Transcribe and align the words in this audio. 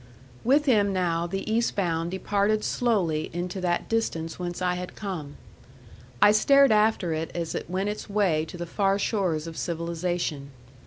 With 0.43 0.65
him 0.65 0.91
now 0.91 1.27
the 1.27 1.47
Eastbound 1.47 2.09
departed 2.09 2.63
slowly 2.63 3.29
into 3.33 3.61
that 3.61 3.87
distance 3.87 4.39
whence 4.39 4.59
I 4.59 4.73
had 4.73 4.95
come. 4.95 5.37
I 6.23 6.31
stared 6.31 6.71
after 6.71 7.13
it 7.13 7.29
as 7.35 7.53
it 7.53 7.69
went 7.69 7.89
its 7.89 8.09
way 8.09 8.43
to 8.45 8.57
the 8.57 8.65
far 8.65 8.97
shores 8.97 9.45
of 9.45 9.55
civilization. 9.57 10.49